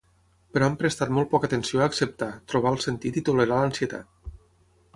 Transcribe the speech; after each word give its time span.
Però 0.53 0.67
han 0.69 0.77
prestat 0.83 1.11
molt 1.17 1.29
poca 1.33 1.47
atenció 1.49 1.83
a 1.83 1.85
acceptar, 1.93 2.31
trobar 2.53 2.71
el 2.77 2.81
sentit 2.87 3.19
i 3.21 3.23
tolerar 3.29 3.61
l'ansietat. 3.61 4.33